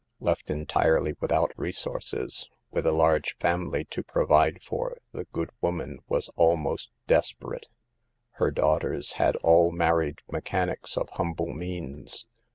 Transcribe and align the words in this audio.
Left 0.19 0.49
entirely 0.49 1.13
without 1.19 1.51
resources, 1.55 2.49
with 2.71 2.87
a 2.87 2.91
large 2.91 3.37
family 3.37 3.85
to 3.91 4.01
provide 4.01 4.63
for, 4.63 4.97
the 5.11 5.25
good 5.25 5.51
woman 5.61 5.99
was 6.07 6.27
almost 6.35 6.91
desperate. 7.05 7.67
Her 8.39 8.49
daughters 8.49 9.11
had 9.21 9.35
all 9.43 9.71
married 9.71 10.23
mechanics 10.31 10.97
of 10.97 11.07
humble 11.11 11.53
means. 11.53 12.25